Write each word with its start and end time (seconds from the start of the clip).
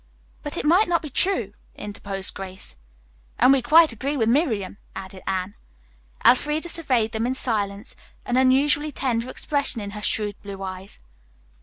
"But 0.41 0.57
it 0.57 0.65
might 0.65 0.87
not 0.87 1.03
be 1.03 1.09
true," 1.11 1.53
interposed 1.75 2.33
Grace. 2.33 2.79
"And 3.37 3.53
we 3.53 3.61
quite 3.61 3.91
agree 3.91 4.17
with 4.17 4.29
Miriam," 4.29 4.79
added 4.95 5.21
Anne. 5.29 5.53
Elfreda 6.25 6.69
surveyed 6.69 7.11
them 7.11 7.27
in 7.27 7.35
silence, 7.35 7.95
an 8.25 8.35
unusually 8.35 8.91
tender 8.91 9.29
expression 9.29 9.79
in 9.79 9.91
her 9.91 10.01
shrewd 10.01 10.41
blue 10.41 10.63
eyes. 10.63 11.03